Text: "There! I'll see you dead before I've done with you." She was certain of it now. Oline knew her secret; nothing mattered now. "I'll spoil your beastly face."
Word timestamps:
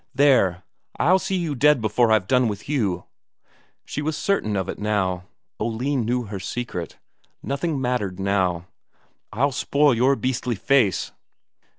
"There! 0.15 0.63
I'll 0.97 1.19
see 1.19 1.35
you 1.35 1.53
dead 1.53 1.79
before 1.79 2.11
I've 2.11 2.25
done 2.25 2.47
with 2.47 2.67
you." 2.67 3.05
She 3.85 4.01
was 4.01 4.17
certain 4.17 4.55
of 4.55 4.67
it 4.67 4.79
now. 4.79 5.25
Oline 5.59 6.05
knew 6.05 6.23
her 6.23 6.39
secret; 6.39 6.97
nothing 7.43 7.79
mattered 7.79 8.19
now. 8.19 8.65
"I'll 9.31 9.51
spoil 9.51 9.93
your 9.93 10.15
beastly 10.15 10.55
face." 10.55 11.11